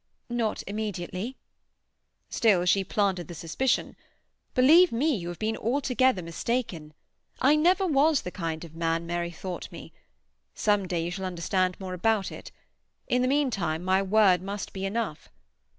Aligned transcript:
"Not 0.31 0.63
immediately." 0.65 1.37
"Still, 2.27 2.65
she 2.65 2.83
planted 2.83 3.27
the 3.27 3.35
suspicion. 3.35 3.95
Believe 4.55 4.91
me, 4.91 5.15
you 5.15 5.27
have 5.29 5.37
been 5.37 5.55
altogether 5.55 6.23
mistaken. 6.23 6.95
I 7.39 7.55
never 7.55 7.85
was 7.85 8.23
the 8.23 8.31
kind 8.31 8.65
of 8.65 8.73
man 8.75 9.05
Mary 9.05 9.29
thought 9.29 9.71
me. 9.71 9.93
Some 10.55 10.87
day 10.87 11.03
you 11.05 11.11
shall 11.11 11.25
understand 11.25 11.79
more 11.79 11.93
about 11.93 12.31
it—in 12.31 13.21
the 13.21 13.27
meantime 13.27 13.83
my 13.83 14.01
word 14.01 14.41
must 14.41 14.73
be 14.73 14.85
enough. 14.85 15.29